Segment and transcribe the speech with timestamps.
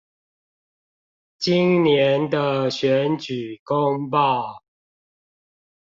[1.37, 4.61] 今年的選舉公報